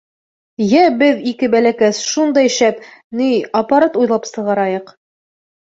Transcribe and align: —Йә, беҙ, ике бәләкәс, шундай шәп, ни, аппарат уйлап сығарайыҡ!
—Йә, 0.67 0.85
беҙ, 1.01 1.21
ике 1.33 1.49
бәләкәс, 1.57 2.01
шундай 2.15 2.53
шәп, 2.57 2.81
ни, 3.21 3.29
аппарат 3.63 4.03
уйлап 4.03 4.31
сығарайыҡ! 4.35 4.93